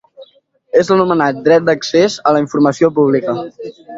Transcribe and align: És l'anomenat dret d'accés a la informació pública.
És 0.79 0.89
l'anomenat 0.91 1.43
dret 1.49 1.67
d'accés 1.69 2.17
a 2.31 2.35
la 2.37 2.43
informació 2.47 2.93
pública. 2.99 3.39